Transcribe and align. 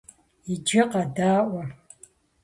Иджы 0.53 0.81
къэдаӀуэ! 0.91 1.63